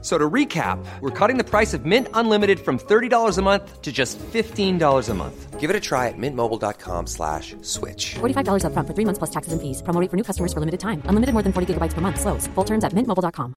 [0.00, 3.90] So to recap, we're cutting the price of Mint Unlimited from $30 a month to
[3.90, 5.58] just $15 a month.
[5.58, 8.14] Give it a try at mintmobile.com slash switch.
[8.20, 9.82] $45 upfront for three months plus taxes and fees.
[9.82, 11.02] Promo rate for new customers for limited time.
[11.10, 12.20] Unlimited more than 40 gigabytes per month.
[12.20, 12.46] Slows.
[12.54, 13.54] Full terms at mintmobile.com.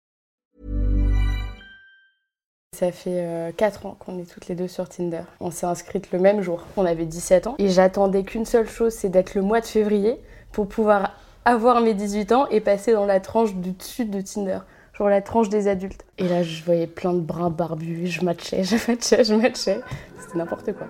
[2.74, 5.22] Ça fait 4 ans qu'on est toutes les deux sur Tinder.
[5.40, 6.66] On s'est inscrites le même jour.
[6.78, 7.56] On avait 17 ans.
[7.60, 10.18] Et j'attendais qu'une seule chose, c'est d'être le mois de février
[10.52, 11.12] pour pouvoir
[11.46, 14.60] avoir mes 18 ans et passer dans la tranche du dessus de Tinder.
[15.02, 16.06] Genre la tranche des adultes.
[16.20, 18.06] Et là, je voyais plein de brins barbus.
[18.06, 19.80] Je matchais, je matchais, je matchais.
[20.20, 20.86] C'était n'importe quoi.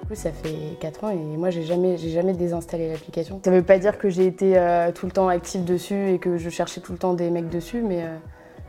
[0.00, 3.42] Du coup, ça fait 4 ans et moi j'ai jamais, j'ai jamais désinstallé l'application.
[3.44, 6.38] Ça veut pas dire que j'ai été euh, tout le temps active dessus et que
[6.38, 8.16] je cherchais tout le temps des mecs dessus, mais euh,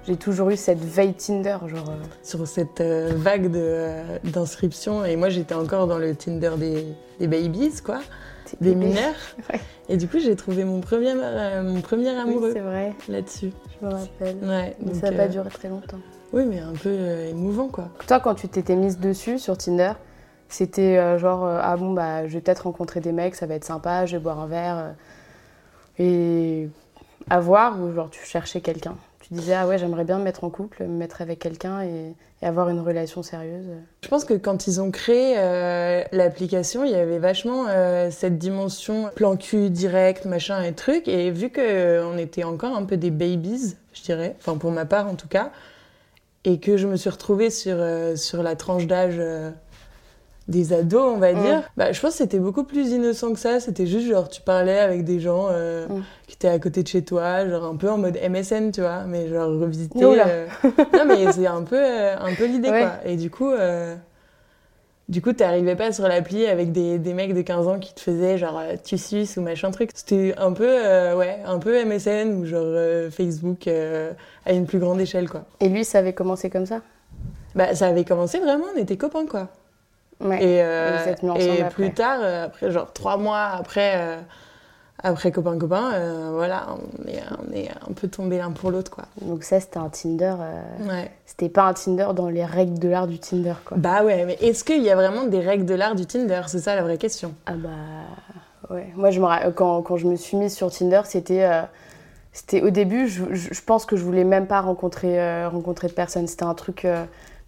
[0.06, 1.90] j'ai toujours eu cette veille Tinder, genre.
[1.90, 5.06] euh, sur cette euh, vague euh, d'inscriptions.
[5.06, 6.86] Et moi, j'étais encore dans le Tinder des,
[7.20, 8.00] des babies, quoi,
[8.62, 9.14] des mineurs.
[9.52, 9.60] Ouais.
[9.90, 13.52] Et du coup, j'ai trouvé mon premier, mon premier Oui, amoureux c'est vrai, là-dessus.
[13.82, 14.38] je me rappelle.
[14.42, 16.00] Ouais, donc, ça n'a pas duré très longtemps.
[16.32, 16.90] Oui, mais un peu
[17.30, 17.90] émouvant, quoi.
[18.08, 19.94] Toi, quand tu t'étais mise dessus sur Tinder,
[20.50, 24.06] c'était genre ah bon bah je vais peut-être rencontrer des mecs, ça va être sympa,
[24.06, 24.94] je vais boire un verre
[25.98, 26.70] et
[27.30, 28.95] à voir ou genre tu cherchais quelqu'un?
[29.24, 32.14] Tu disais ah ouais j'aimerais bien me mettre en couple, me mettre avec quelqu'un et,
[32.42, 33.68] avoir une relation sérieuse.
[34.02, 38.38] Je pense que quand ils ont créé euh, l'application, il y avait vachement euh, cette
[38.38, 41.08] dimension plan cul direct, machin et truc.
[41.08, 45.08] Et vu qu'on était encore un peu des babies, je dirais, enfin pour ma part
[45.08, 45.52] en tout cas,
[46.46, 49.52] et que je me suis retrouvée sur, euh, sur la tranche d'âge euh,
[50.47, 51.41] des ados, on va Mm.
[51.41, 53.59] dire, bah, je pense que c'était beaucoup plus innocent que ça.
[53.59, 56.04] C'était juste genre, tu parlais avec des gens euh, Mm.
[56.27, 59.03] qui étaient à côté de chez toi, genre un peu en mode MSN, tu vois,
[59.08, 60.03] mais genre revisiter.
[60.03, 60.48] Euh,
[60.93, 62.80] non, mais c'est un peu, euh, un peu l'idée, Ouais.
[62.82, 62.92] quoi.
[63.09, 63.52] Et du coup,
[65.09, 67.99] du coup, t'arrivais pas sur l'appli avec des, des mecs de 15 ans qui te
[67.99, 69.92] faisaient genre tu suces ou machin truc.
[69.93, 74.11] C'était un peu, euh, ouais, un peu MSN ou genre euh, Facebook euh,
[74.45, 75.43] à une plus grande échelle, quoi.
[75.59, 76.82] Et lui ça avait commencé comme ça?
[77.53, 79.49] Bah, ça avait commencé vraiment, on était copains, quoi.
[80.22, 80.44] Ouais.
[80.44, 81.70] Et, euh, vous êtes mis ensemble et après.
[81.70, 84.18] plus tard, euh, après genre trois mois après, euh,
[85.06, 88.90] après copain copain, euh, voilà, on est, on est un peu tombés l'un pour l'autre,
[88.92, 89.06] quoi.
[89.22, 90.36] Donc ça c'était un Tinder.
[90.88, 91.12] Ouais.
[91.26, 93.76] C'était pas un Tinder dans les règles de l'art du Tinder quoi.
[93.78, 96.42] Bah ouais, mais est-ce qu'il y a vraiment des règles de l'art du Tinder?
[96.48, 97.34] C'est ça la vraie question.
[97.45, 97.70] Ah bah
[98.74, 98.88] ouais.
[98.95, 101.50] Moi je me quand, quand je me suis mise sur Tinder, c'était
[102.32, 105.94] c'était au début, je, je- je pense que je voulais même pas rencontrer rencontrer de
[105.94, 106.28] personnes.
[106.28, 106.88] C'était un truc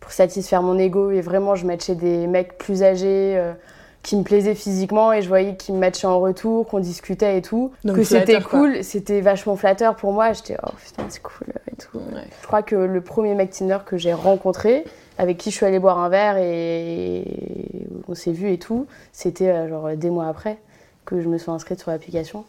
[0.05, 3.53] pour satisfaire mon ego et vraiment je matchais des mecs plus âgés euh,
[4.03, 7.41] qui me plaisaient physiquement et je voyais qu'ils me matchaient en retour, qu'on discutait et
[7.41, 7.71] tout.
[7.83, 10.31] Donc que c'était cool, c'était vachement flatteur pour moi.
[10.33, 11.97] J'étais oh putain c'est cool et tout.
[11.97, 12.21] Ouais.
[12.39, 14.83] Je crois que le premier mec Tinder que j'ai rencontré,
[15.17, 17.25] avec qui je suis allée boire un verre et
[18.07, 20.59] on s'est vu et tout, c'était euh, genre des mois après
[21.05, 22.45] que je me suis inscrite sur l'application.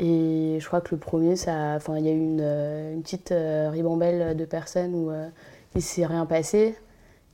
[0.00, 3.02] Et je crois que le premier, ça, enfin, il y a eu une, euh, une
[3.02, 5.28] petite euh, ribambelle de personnes où euh,
[5.74, 6.74] il s'est rien passé.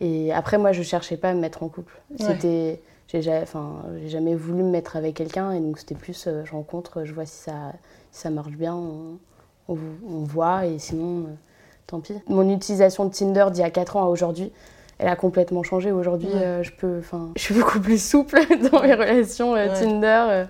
[0.00, 1.94] Et après, moi, je cherchais pas à me mettre en couple.
[2.10, 2.16] Ouais.
[2.26, 6.26] C'était, j'ai jamais, enfin, j'ai jamais voulu me mettre avec quelqu'un, et donc c'était plus,
[6.26, 7.72] euh, je rencontre, je vois si ça,
[8.12, 9.18] si ça marche bien, on,
[9.68, 9.76] on,
[10.08, 11.34] on voit, et sinon, euh,
[11.86, 12.12] tant pis.
[12.28, 14.52] Mon utilisation de Tinder d'il y a 4 ans à aujourd'hui,
[14.98, 15.90] elle a complètement changé.
[15.92, 16.42] Aujourd'hui, Ouais.
[16.42, 18.38] euh, je peux, enfin, je suis beaucoup plus souple
[18.70, 19.72] dans mes relations euh, Ouais.
[19.80, 20.44] Tinder.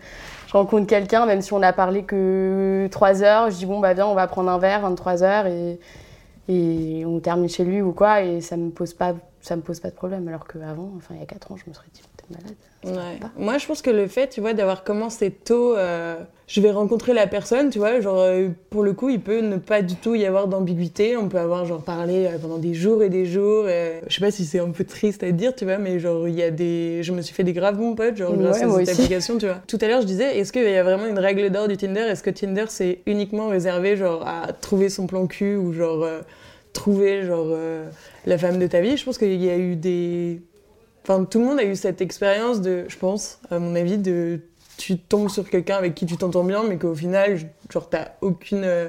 [0.48, 3.94] je rencontre quelqu'un, même si on n'a parlé que 3 heures, je dis bon bah
[3.94, 5.78] viens, on va prendre un verre, 23 heures, et,
[6.48, 9.80] et on termine chez lui ou quoi, et ça me pose pas, ça me pose
[9.80, 10.28] pas de problème.
[10.28, 12.54] Alors qu'avant, enfin il y a 4 ans, je me serais dit malade.
[12.84, 13.18] Ouais.
[13.36, 16.16] Moi, je pense que le fait, tu vois, d'avoir commencé tôt, euh,
[16.46, 19.56] je vais rencontrer la personne, tu vois, genre, euh, pour le coup, il peut ne
[19.56, 21.16] pas du tout y avoir d'ambiguïté.
[21.16, 23.64] On peut avoir, genre, parlé euh, pendant des jours et des jours.
[23.66, 26.28] euh, je sais pas si c'est un peu triste à dire, tu vois, mais genre,
[26.28, 27.02] il y a des.
[27.02, 29.00] Je me suis fait des graves bons potes, genre, grâce Ouais, à cette aussi.
[29.02, 29.60] application, tu vois.
[29.66, 32.02] Tout à l'heure, je disais, est-ce qu'il y a vraiment une règle d'or du Tinder?
[32.08, 36.20] Est-ce que Tinder, c'est uniquement réservé, genre, à trouver son plan cul ou, genre, euh,
[36.72, 37.48] trouver, genre,
[38.26, 38.96] la femme de ta vie?
[38.96, 40.40] Je pense qu'il y a eu des.
[41.08, 44.40] Enfin, tout le monde a eu cette expérience de, je pense, à mon avis, de
[44.76, 47.38] tu tombes sur quelqu'un avec qui tu t'entends bien, mais qu'au final,
[47.70, 48.88] genre, t'as aucune, euh,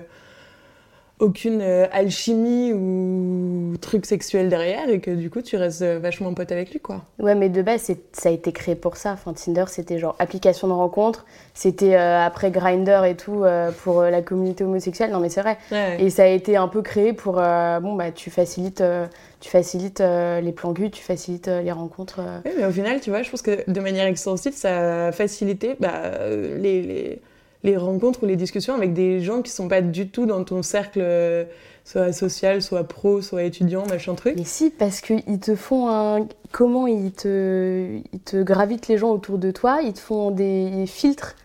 [1.20, 6.34] aucune euh, alchimie ou truc sexuel derrière et que du coup tu restes euh, vachement
[6.34, 7.02] pote avec lui quoi.
[7.20, 9.14] Ouais, mais de base, ça a été créé pour ça.
[9.14, 11.26] Enfin, Tinder, c'était genre application de rencontre.
[11.56, 13.44] C'était euh, après Grinder et tout
[13.84, 15.12] pour la communauté homosexuelle.
[15.12, 15.58] Non, mais c'est vrai.
[15.72, 15.98] Ouais.
[16.00, 17.34] Et ça a été un peu créé pour.
[17.34, 18.84] bon, bah, tu facilites,
[19.40, 22.20] tu facilites euh, les plans cul, tu facilites euh, les rencontres.
[22.22, 22.40] euh.
[22.46, 25.76] Oui, mais au final, tu vois, je pense que de manière extensive, ça a facilité
[25.80, 27.22] bah, les, les,
[27.64, 30.64] les rencontres ou les discussions avec des gens qui sont pas du tout dans ton
[30.64, 31.04] cercle,
[31.86, 34.34] soit social, soit pro, soit étudiant, machin truc.
[34.38, 36.28] Mais si, parce qu'ils te font un.
[36.52, 40.86] Comment ils te, ils te gravitent les gens autour de toi Ils te font des
[40.88, 41.36] filtres.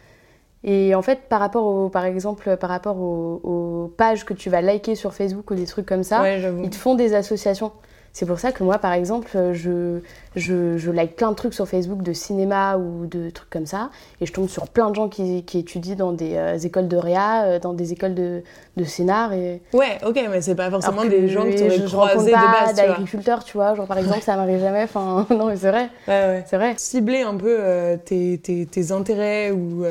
[0.64, 4.48] Et en fait, par rapport, au, par exemple, par rapport aux, aux pages que tu
[4.48, 7.72] vas liker sur Facebook ou des trucs comme ça, ouais, ils te font des associations.
[8.12, 10.00] C'est pour ça que moi, par exemple, je,
[10.36, 13.90] je, je like plein de trucs sur Facebook de cinéma ou de trucs comme ça.
[14.20, 16.96] Et je tombe sur plein de gens qui, qui étudient dans des euh, écoles de
[16.98, 18.42] réa, euh, dans des écoles de,
[18.76, 19.32] de scénar.
[19.32, 19.62] Et...
[19.72, 23.44] Ouais, ok, mais c'est pas forcément des gens que tu aurais croisés de base, d'agriculteurs,
[23.44, 23.74] tu vois.
[23.74, 24.82] Genre, par exemple, ça m'arrive jamais.
[24.82, 25.88] Enfin, non, mais c'est vrai.
[26.06, 26.44] Ouais, ouais.
[26.46, 26.74] C'est vrai.
[26.76, 29.84] Cibler un peu euh, tes, tes, tes intérêts ou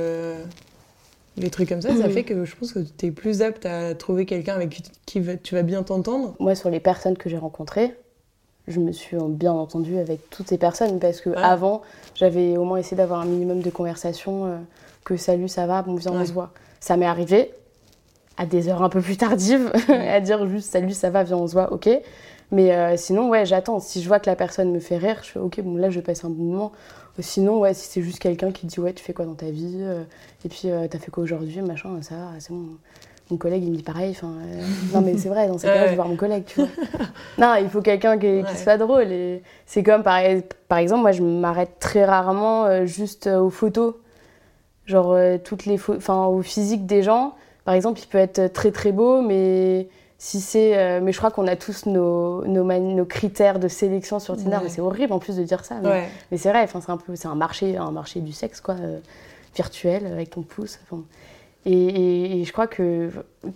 [1.38, 3.96] des trucs comme ça, ça fait que je pense que tu es plus apte à
[3.96, 6.36] trouver quelqu'un avec qui, tu vas bien t'entendre.
[6.40, 7.96] Moi, sur les personnes que j'ai rencontrées,
[8.72, 11.36] je me suis bien entendue avec toutes ces personnes parce que Ouais.
[11.38, 11.82] avant,
[12.16, 14.58] j'avais au moins essayé d'avoir un minimum de conversation, euh,
[15.04, 16.18] que salut, ça va, bon, viens, Ouais.
[16.22, 16.52] on se voit.
[16.80, 17.52] Ça m'est arrivé
[18.38, 21.48] à des heures un peu plus tardives, à dire juste salut, ça va, viens, on
[21.48, 21.90] se voit, ok.
[22.54, 23.80] Mais euh, sinon, ouais, j'attends.
[23.80, 26.00] Si je vois que la personne me fait rire, je fais ok, bon, là, je
[26.00, 26.72] vais passer un bon moment.
[27.20, 29.78] Sinon, ouais, si c'est juste quelqu'un qui dit ouais, tu fais quoi dans ta vie
[29.82, 30.04] euh,
[30.44, 32.66] Et puis, euh, t'as fait quoi aujourd'hui Machin, ça, va, c'est bon.
[33.32, 34.12] Mon collègue, il me dit pareil.
[34.12, 34.62] Enfin, euh,
[34.94, 36.70] non, mais c'est vrai, dans ces cas-là, je vais voir mon collègue, tu vois.
[37.38, 38.56] non, il faut quelqu'un qui, qui Ouais.
[38.56, 39.12] soit drôle.
[39.12, 40.20] Et c'est comme, par,
[40.68, 43.96] par exemple, moi, je m'arrête très rarement euh, juste euh, aux photos.
[44.86, 47.34] Genre, euh, toutes les photos, enfin, au physique des gens.
[47.64, 49.88] Par exemple, il peut être très très beau, mais
[50.18, 50.78] si c'est.
[50.78, 54.58] euh, mais je crois qu'on a tous nos, nos, nos critères de sélection sur Tinder,
[54.58, 54.64] Ouais.
[54.64, 55.76] mais c'est horrible en plus de dire ça.
[55.82, 56.04] Mais, Ouais.
[56.32, 58.76] mais c'est vrai, enfin, c'est un peu, c'est un marché, un marché du sexe, quoi,
[58.82, 59.00] euh,
[59.56, 60.80] virtuel, avec ton pouce.
[61.66, 63.10] Et, et- et je crois que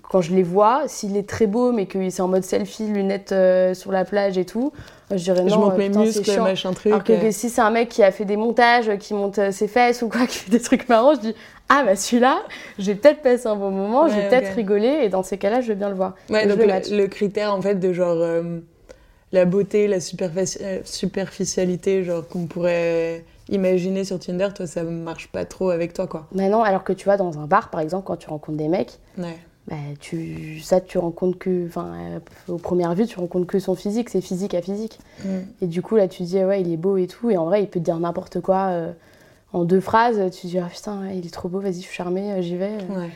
[0.04, 3.32] quand je les vois, s'il est très beau, mais que c'est en mode selfie, lunettes
[3.32, 4.72] euh, sur la plage et tout,
[5.10, 5.50] je dirais non.
[5.50, 6.92] je euh, mes muscles, machin truc.
[6.92, 9.52] Alors que, que si c'est un mec qui a fait des montages, qui monte euh,
[9.52, 11.36] ses fesses ou quoi, qui fait des trucs marrants, je dis
[11.68, 12.44] ah bah celui-là,
[12.78, 15.76] j'ai peut-être passé un bon moment, j'ai peut-être rigolé et dans ces cas-là, je vais
[15.76, 16.14] bien le voir.
[16.30, 18.60] Ouais, donc le critère en fait de genre euh,
[19.32, 25.46] la beauté, la superfici- superficialité, genre qu'on pourrait imaginer sur Tinder, toi ça marche pas
[25.46, 26.28] trop avec toi quoi.
[26.32, 28.68] Bah non, alors que tu vois, dans un bar par exemple, quand tu rencontres des
[28.68, 29.38] mecs, Ouais.
[29.68, 32.20] bah, tu, ça tu rencontres que, enfin, euh,
[32.54, 35.00] aux premières vues, tu rencontres que son physique, c'est physique à physique.
[35.24, 35.28] Mm.
[35.62, 37.30] Et du coup, là, tu te dis, ouais, il est beau et tout.
[37.30, 38.92] Et en vrai, il peut te dire n'importe quoi euh,
[39.54, 40.18] en deux phrases.
[40.32, 42.42] Tu te dis, ah putain, ouais, il est trop beau, vas-y, je suis charmée, euh,
[42.42, 42.78] j'y vais.
[42.90, 43.10] Ouais.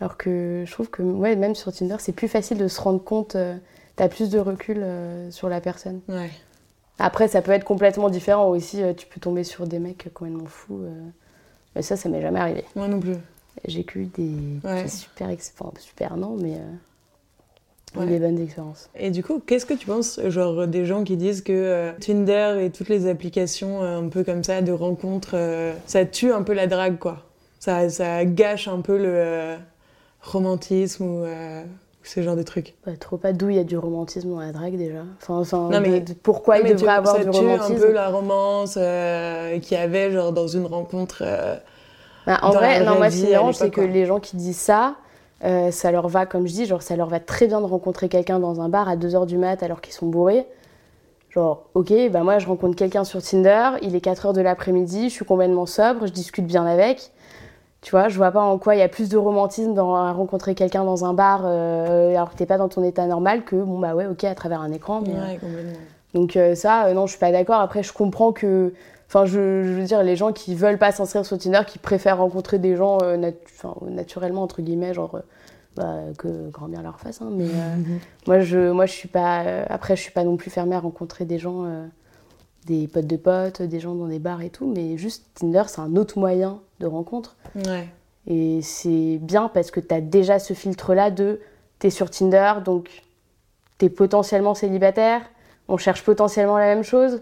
[0.00, 3.02] Alors que je trouve que, ouais, même sur Tinder, c'est plus facile de se rendre
[3.02, 3.36] compte.
[3.36, 3.54] euh,
[3.96, 6.00] T'as plus de recul euh, sur la personne.
[6.08, 6.30] Ouais.
[6.98, 8.82] Après, ça peut être complètement différent aussi.
[8.82, 10.80] euh, tu peux tomber sur des mecs complètement fous.
[10.84, 11.00] euh.
[11.74, 12.64] Mais ça, ça m'est jamais arrivé.
[12.76, 13.16] Moi non plus.
[13.66, 14.30] J'ai eu des,
[14.64, 14.82] Ouais.
[14.84, 18.06] des super, enfin, super non, mais euh, Ouais.
[18.06, 18.88] des bonnes expériences.
[18.96, 22.58] Et du coup, qu'est-ce que tu penses, genre, des gens qui disent que euh, Tinder
[22.60, 25.36] et toutes les applications euh, un peu comme ça de rencontres,
[25.86, 27.22] ça tue un peu la drague, quoi
[27.60, 29.56] Ça, ça gâche un peu le
[30.22, 31.24] romantisme ou
[32.04, 32.74] ce genre de trucs.
[32.86, 35.00] Bah, trop pas d'où il y a du romantisme dans la drague déjà.
[35.20, 37.30] Enfin, enfin Non, mais- de- de- pourquoi Non, il mais devrait tu- avoir ça du
[37.30, 41.22] romantisme un peu la romance euh, qu'il y avait, genre, dans une rencontre.
[41.26, 41.56] euh,
[42.26, 43.80] Bah, en dans vrai, la non, moi, vie, ce qui me à dérange, c'est que
[43.80, 44.94] les gens qui disent ça,
[45.44, 48.08] euh, ça leur va, comme je dis, genre, ça leur va très bien de rencontrer
[48.08, 50.46] quelqu'un dans un bar à 2h du mat alors qu'ils sont bourrés.
[51.30, 55.14] Genre, ok, bah moi, je rencontre quelqu'un sur Tinder, il est 4h de l'après-midi, je
[55.14, 57.10] suis complètement sobre, je discute bien avec.
[57.84, 60.10] Tu vois, je vois pas en quoi il y a plus de romantisme dans à
[60.12, 63.56] rencontrer quelqu'un dans un bar euh, alors que t'es pas dans ton état normal que,
[63.56, 65.12] bon, bah ouais, ok, à travers un écran, mais.
[65.14, 65.72] euh, Ouais, complètement.
[66.14, 67.60] donc euh, ça, euh, non, je suis pas d'accord.
[67.60, 68.72] Après, je comprends que,
[69.06, 72.16] enfin, je, je veux dire, les gens qui veulent pas s'inscrire sur Tinder, qui préfèrent
[72.16, 75.20] rencontrer des gens euh, natu- naturellement entre guillemets, genre, euh,
[75.76, 77.20] bah, que grand bien leur fasse.
[77.20, 79.42] hein, mais euh, moi, je, moi, je suis pas.
[79.42, 81.84] euh, après, je suis pas non plus fermée à rencontrer des gens, euh,
[82.66, 84.66] des potes de potes, des gens dans des bars et tout.
[84.74, 87.36] Mais juste Tinder, c'est un autre moyen de rencontre.
[87.54, 87.88] Ouais.
[88.26, 91.40] Et c'est bien parce que tu as déjà ce filtre-là de
[91.78, 92.88] t'es sur Tinder, donc
[93.78, 95.20] t'es potentiellement célibataire,
[95.68, 97.20] on cherche potentiellement la même chose.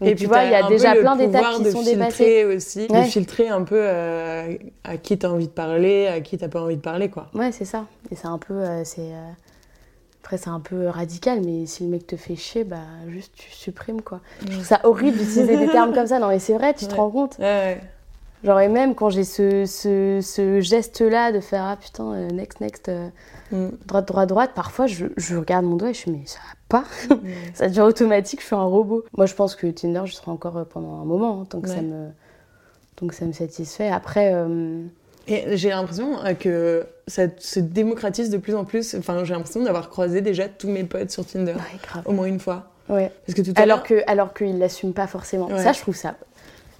[0.00, 2.44] Donc, tu puis vois, il y a déjà plein d'étapes qui de sont dépassées.
[2.44, 3.04] aussi, de Ouais.
[3.04, 6.76] filtrer un peu euh, à qui t'as envie de parler, à qui t'as pas envie
[6.76, 7.28] de parler, quoi.
[7.34, 7.86] Ouais, c'est ça.
[8.10, 8.52] Et c'est un peu.
[8.54, 9.30] euh, c'est, euh,
[10.26, 13.48] Après, c'est un peu radical, mais si le mec te fait chier, bah juste tu
[13.52, 14.18] supprimes quoi.
[14.40, 16.18] Je trouve ça horrible d'utiliser des termes comme ça.
[16.18, 17.80] Non, mais c'est vrai, tu te rends compte Ouais, ouais.
[18.42, 22.60] Genre, et même quand j'ai ce, ce, ce geste-là de faire Ah putain, euh, next,
[22.60, 23.08] next, euh,
[23.52, 23.68] Mm.
[23.86, 26.80] droite, droite, droite, parfois je, je regarde mon doigt et je suis Mais ça va
[26.80, 26.84] pas
[27.54, 29.04] Ça devient automatique, je suis un robot.
[29.16, 31.68] Moi, je pense que Tinder, je serai encore euh, pendant un moment, hein, tant, que
[31.68, 32.08] ça me,
[32.96, 33.90] tant que ça me satisfait.
[33.90, 34.82] Après, euh,
[35.28, 38.94] Et j'ai l'impression euh, que ça se démocratise de plus en plus.
[38.94, 41.52] Enfin, j'ai l'impression d'avoir croisé déjà tous mes potes sur Tinder.
[41.54, 42.02] ouais, grave.
[42.06, 42.64] Au moins une fois.
[42.88, 43.10] Ouais.
[43.26, 45.46] Parce que tout à Alors que, alors qu'ils l'assument pas forcément.
[45.48, 45.62] Ouais.
[45.62, 46.14] Ça, je trouve ça.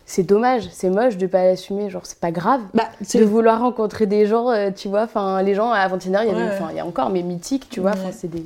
[0.08, 1.90] C'est dommage, c'est moche de pas l'assumer.
[1.90, 2.60] Genre, c'est pas grave.
[2.74, 6.28] Bah, de vouloir rencontrer des gens, euh, tu vois, enfin les gens avant Tinder, il
[6.28, 6.50] y, avait- Ouais.
[6.52, 8.44] enfin, il y a encore mais mythiques, tu vois, enfin c'est des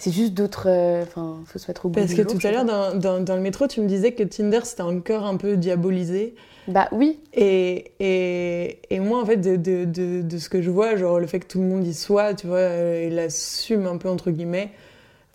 [0.00, 2.64] c'est juste d'autres euh, enfin faut se mettre au bout Parce que tout à l'heure,
[2.64, 6.34] dans, dans, dans le métro, tu me disais que Tinder, c'était encore un peu diabolisé.
[6.68, 10.70] Bah oui, Et, et, et moi, en fait, de, de, de, de ce que je
[10.70, 13.86] vois, genre le fait que tout le monde y soit, tu vois, euh, il assume
[13.86, 14.70] un peu, entre guillemets,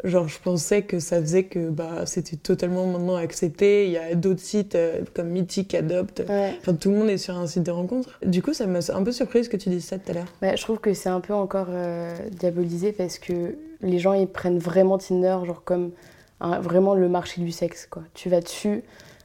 [0.03, 3.85] genre je pensais que ça faisait que bah, c'était totalement maintenant accepté.
[3.85, 6.23] Il y a d'autres sites euh, comme Mythic, Adopt.
[6.27, 6.53] ouais.
[6.59, 8.19] Enfin, tout le monde est sur un site de rencontre.
[8.25, 10.25] Du coup, ça m'a un peu surprise que tu dises ça tout à l'heure.
[10.41, 14.27] Bah, je trouve que c'est un peu encore euh, diabolisé parce que les gens ils
[14.27, 15.91] prennent vraiment Tinder genre comme
[16.41, 18.03] un- vraiment le marché du sexe quoi.
[18.13, 18.83] Tu vas dessus,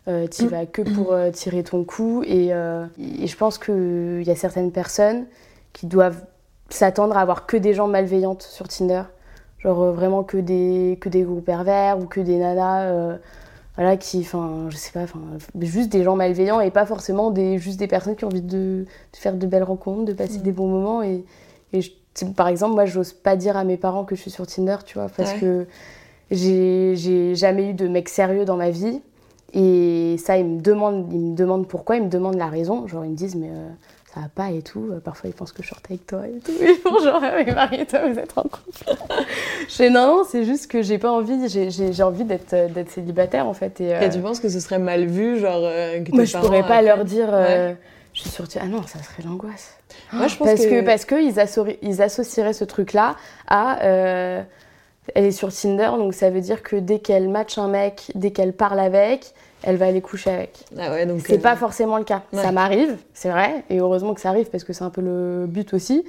[0.08, 4.36] euh, tu vas que pour tirer ton coup et, et je pense qu'il y a
[4.36, 5.26] certaines personnes
[5.72, 6.24] qui doivent
[6.68, 9.02] s'attendre à avoir que des gens malveillantes sur Tinder.
[9.62, 13.16] Genre euh, vraiment que des, que des gros pervers ou que des nanas euh,
[13.76, 15.20] voilà, qui, enfin, je sais pas, enfin,
[15.60, 18.84] juste des gens malveillants et pas forcément des, juste des personnes qui ont envie de,
[18.84, 21.02] de faire de belles rencontres, de passer des bons moments.
[21.02, 21.24] Et,
[21.72, 21.92] et je-
[22.36, 24.98] par exemple, moi, j'ose pas dire à mes parents que je suis sur Tinder, tu
[24.98, 25.38] vois, parce Ouais.
[25.40, 25.66] que
[26.30, 29.00] j'ai j'ai jamais eu de mec sérieux dans ma vie.
[29.52, 32.86] Et ça, ils me demandent, ils me demandent pourquoi, ils me demandent la raison.
[32.86, 33.68] Genre, ils me disent, mais euh,
[34.14, 34.88] ça va pas et tout.
[34.92, 36.52] Euh, Parfois, ils pensent que je sorte avec toi et tout.
[36.60, 38.84] Ils font genre, Ah, mais Marie et toi, vous êtes en couple.
[39.68, 42.90] je fais, non, non, c'est juste que j'ai pas envie, j'ai- envie d'être euh, d'être
[42.90, 43.80] célibataire, en fait.
[43.80, 45.60] Et, euh, Et tu penses que ce serait mal vu, genre
[46.04, 47.76] que moi, je pourrais pas leur dire, euh, Ouais.
[48.12, 48.60] je suis Tinder.
[48.62, 49.74] Ah non, ça serait l'angoisse.
[50.12, 51.14] Moi, je pense parce que, que, parce que
[51.82, 53.16] ils, associeraient ce truc-là
[53.48, 54.42] à euh,
[55.14, 58.30] elle est sur Tinder, donc ça veut dire que dès qu'elle match un mec, dès
[58.30, 60.58] qu'elle parle avec, elle va aller coucher avec.
[60.78, 62.22] Ah ouais, donc C'est euh, pas forcément le cas.
[62.32, 62.42] ouais.
[62.42, 65.46] Ça m'arrive, c'est vrai, et heureusement que ça arrive parce que c'est un peu le
[65.46, 66.04] but aussi,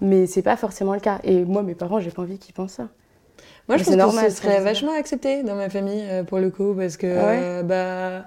[0.00, 1.18] mais c'est pas forcément le cas.
[1.24, 2.88] Et moi, mes parents, j'ai pas envie qu'ils pensent ça.
[3.68, 6.38] Moi, Mais je pense normal, que ce serait vachement accepté dans ma famille euh, pour
[6.38, 8.24] le coup, parce que Ah ouais euh, bah,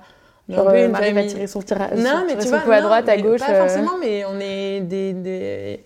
[0.50, 2.60] Genre, euh, une Marie va famille- tirer son, tira- Non, son- mais tu son vois,
[2.60, 3.40] coup à droite, à gauche.
[3.40, 5.84] Pas euh, forcément, mais on est des, des-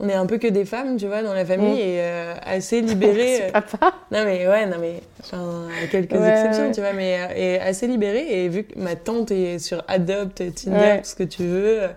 [0.00, 1.88] on est un peu que des femmes, tu vois, dans la famille Mm.
[1.88, 3.48] et euh, assez libérées.
[3.52, 3.94] papa.
[4.12, 6.72] Non mais ouais, non mais enfin quelques Ouais, exceptions, ouais.
[6.72, 10.54] tu vois, mais euh, et assez libérée et vu que ma tante est sur Adopt,
[10.54, 10.98] Tinder, Ouais.
[10.98, 11.88] tout ce que tu veux, euh,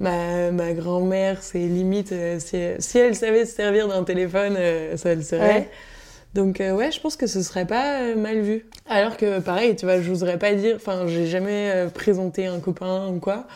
[0.00, 4.96] ma, ma grand-mère c'est limite euh, si, si elle savait se servir d'un téléphone, euh,
[4.96, 5.68] ça le serait.
[6.34, 8.66] Donc euh, ouais, je pense que ce serait pas euh, mal vu.
[8.88, 13.08] Alors que pareil, tu vois, j'oserais pas dire, enfin, j'ai jamais euh, présenté un copain
[13.08, 13.46] ou quoi.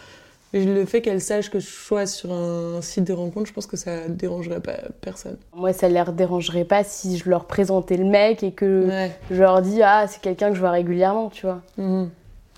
[0.56, 3.76] Le fait qu'elle sache que je sois sur un site de rencontre, je pense que
[3.76, 5.36] ça dérangerait pas personne.
[5.52, 9.10] Moi, ça leur dérangerait pas si je leur présentais le mec et que Ouais.
[9.32, 11.60] je leur dis ah c'est quelqu'un que je vois régulièrement, tu vois.
[11.76, 12.08] Mhm.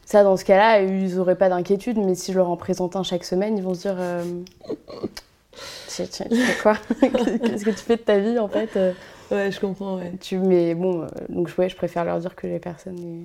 [0.05, 3.03] Ça, dans ce cas-là, ils auraient pas d'inquiétude, mais si je leur en présente un
[3.03, 4.23] chaque semaine, ils vont se dire euh,
[5.89, 6.77] tu, tu- tu fais quoi?
[7.01, 8.79] Qu'est-ce que tu fais de ta vie en fait?
[9.31, 10.13] Ouais, je comprends, ouais.
[10.21, 13.25] tu, Mais bon, euh, donc ouais, je préfère leur dire que les personnes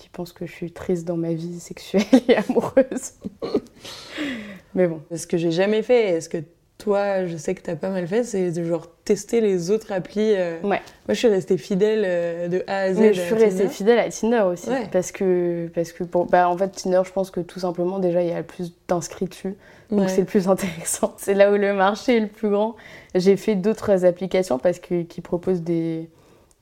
[0.00, 3.12] qui pensent que je suis triste dans ma vie sexuelle et amoureuse.
[4.74, 5.00] mais bon.
[5.14, 6.38] Ce que j'ai jamais fait, et ce que
[6.78, 10.32] toi, je sais que t'as pas mal fait, c'est de genre tester les autres applis.
[10.34, 10.54] euh.
[10.62, 10.68] Ouais.
[10.78, 10.80] Moi,
[11.10, 12.98] je suis restée fidèle euh, de A à Z.
[13.00, 13.68] Mais je suis restée Tinder.
[13.74, 14.70] fidèle à Tinder aussi.
[14.70, 14.88] Ouais.
[14.90, 18.22] Parce que, parce que pour, bah, en fait, Tinder, je pense que tout simplement, déjà,
[18.22, 19.56] il y a le plus d'inscrits dessus.
[19.90, 20.08] Donc Ouais.
[20.08, 21.12] c'est le plus intéressant.
[21.18, 22.76] C'est là où le marché est le plus grand.
[23.14, 26.08] J'ai fait d'autres applications parce que, qui proposent des,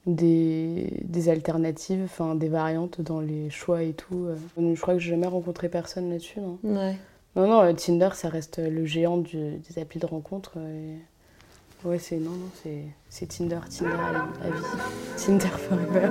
[0.09, 4.27] des, des alternatives, enfin des variantes dans les choix et tout.
[4.27, 4.37] euh.
[4.75, 6.41] Je crois que j'ai jamais rencontré personne là-dessus.
[6.41, 6.97] Non, Ouais.
[7.37, 10.55] non, non, euh, Tinder, ça reste le géant du- des applis de rencontre.
[10.57, 10.99] euh, et-
[11.87, 14.65] Ouais, c'est non, non, c'est c'est Tinder, Tinder à, à vie.
[15.17, 16.11] Tinder forever.